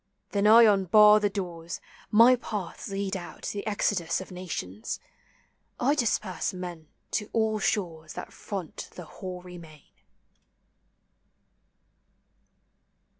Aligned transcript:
rhen 0.33 0.47
I 0.47 0.63
unbar 0.65 1.19
the 1.19 1.29
doors: 1.29 1.79
my 2.09 2.35
paths 2.35 2.87
lead 2.89 3.15
out 3.15 3.43
rhe 3.53 3.61
exodus 3.67 4.19
of 4.19 4.31
nations: 4.31 4.99
I 5.79 5.93
disperse 5.93 6.53
!klen 6.53 6.85
to 7.11 7.29
all 7.33 7.59
shores 7.59 8.13
that 8.13 8.33
front 8.33 8.89
the 8.95 9.05
hoary 9.05 9.59
main. 9.59 9.83